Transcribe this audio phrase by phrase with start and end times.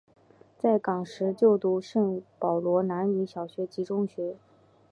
[0.57, 4.35] 在港时就读于圣保罗男女小学及中学。